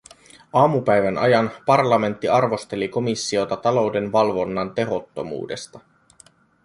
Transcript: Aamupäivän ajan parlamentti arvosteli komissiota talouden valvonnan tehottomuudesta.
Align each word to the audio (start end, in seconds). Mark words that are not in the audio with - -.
Aamupäivän 0.53 1.17
ajan 1.17 1.51
parlamentti 1.65 2.29
arvosteli 2.29 2.87
komissiota 2.89 3.57
talouden 3.57 4.11
valvonnan 4.11 4.75
tehottomuudesta. 4.75 5.79